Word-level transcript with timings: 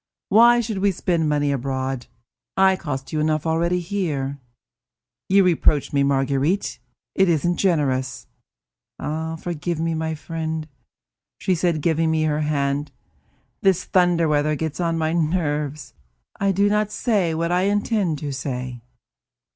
"Why 0.29 0.61
should 0.61 0.79
we 0.79 0.91
spend 0.91 1.29
money 1.29 1.51
abroad? 1.51 2.07
I 2.57 2.75
cost 2.75 3.13
you 3.13 3.19
enough 3.19 3.45
already, 3.45 3.79
here." 3.79 4.39
"You 5.29 5.43
reproach 5.43 5.93
me, 5.93 6.01
Marguerite; 6.01 6.79
it 7.13 7.29
isn't 7.29 7.57
generous." 7.57 8.25
"Forgive 8.99 9.79
me, 9.79 9.93
my 9.93 10.15
friend," 10.15 10.67
she 11.37 11.53
said, 11.53 11.83
giving 11.83 12.09
me 12.09 12.23
her 12.23 12.41
hand. 12.41 12.91
"This 13.61 13.83
thunder 13.83 14.27
weather 14.27 14.55
gets 14.55 14.79
on 14.79 14.97
my 14.97 15.13
nerves; 15.13 15.93
I 16.39 16.51
do 16.51 16.67
not 16.67 16.91
say 16.91 17.35
what 17.35 17.51
I 17.51 17.65
intend 17.65 18.17
to 18.25 18.31
say." 18.33 18.81